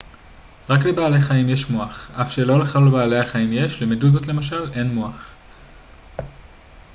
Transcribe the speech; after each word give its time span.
רק 0.69 0.85
לבעלי 0.85 1.21
חיים 1.21 1.49
יש 1.49 1.69
מוח 1.69 2.11
אף 2.21 2.31
שלא 2.31 2.59
לכל 2.59 2.89
בעלי 2.91 3.19
החיים 3.19 3.53
יש; 3.53 3.81
למדוזות 3.81 4.27
למשל 4.27 4.71
אין 4.73 4.87
מוח 4.95 5.33